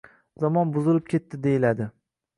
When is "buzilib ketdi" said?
0.77-1.41